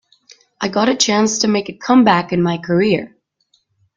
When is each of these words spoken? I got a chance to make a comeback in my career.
I 0.59 0.67
got 0.69 0.89
a 0.89 0.95
chance 0.95 1.37
to 1.37 1.47
make 1.47 1.69
a 1.69 1.73
comeback 1.77 2.33
in 2.33 2.41
my 2.41 2.57
career. 2.57 3.15